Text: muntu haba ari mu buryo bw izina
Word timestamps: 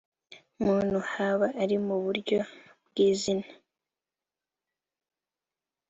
muntu 0.63 0.97
haba 1.11 1.47
ari 1.61 1.77
mu 1.85 1.95
buryo 2.03 2.39
bw 2.87 2.95
izina 3.09 3.47